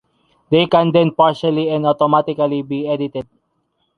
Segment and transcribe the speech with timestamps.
[0.49, 3.27] They can then partially and automatically be edited.